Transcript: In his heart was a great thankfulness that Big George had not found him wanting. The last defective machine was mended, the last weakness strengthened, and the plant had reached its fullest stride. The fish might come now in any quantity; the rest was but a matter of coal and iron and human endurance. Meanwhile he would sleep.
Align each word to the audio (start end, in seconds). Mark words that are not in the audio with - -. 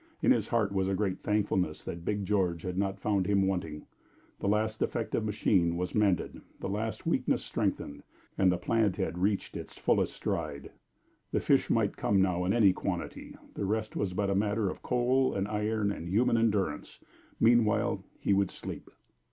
In 0.23 0.31
his 0.31 0.47
heart 0.47 0.71
was 0.71 0.87
a 0.87 0.95
great 0.95 1.19
thankfulness 1.21 1.83
that 1.83 2.03
Big 2.03 2.25
George 2.25 2.63
had 2.63 2.75
not 2.75 2.99
found 2.99 3.27
him 3.27 3.45
wanting. 3.45 3.85
The 4.39 4.47
last 4.47 4.79
defective 4.79 5.23
machine 5.23 5.77
was 5.77 5.93
mended, 5.93 6.41
the 6.59 6.69
last 6.69 7.05
weakness 7.05 7.43
strengthened, 7.43 8.01
and 8.35 8.51
the 8.51 8.57
plant 8.57 8.95
had 8.95 9.19
reached 9.19 9.55
its 9.55 9.77
fullest 9.77 10.13
stride. 10.15 10.71
The 11.31 11.39
fish 11.39 11.69
might 11.69 11.97
come 11.97 12.19
now 12.19 12.45
in 12.45 12.51
any 12.51 12.73
quantity; 12.73 13.37
the 13.53 13.65
rest 13.65 13.95
was 13.95 14.13
but 14.15 14.31
a 14.31 14.33
matter 14.33 14.71
of 14.71 14.81
coal 14.81 15.35
and 15.35 15.47
iron 15.47 15.91
and 15.91 16.09
human 16.09 16.35
endurance. 16.35 16.99
Meanwhile 17.39 18.03
he 18.19 18.33
would 18.33 18.49
sleep. 18.49 18.89